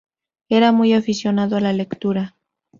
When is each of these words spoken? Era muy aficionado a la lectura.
Era 0.49 0.71
muy 0.71 0.93
aficionado 0.93 1.55
a 1.57 1.61
la 1.61 1.73
lectura. 1.73 2.35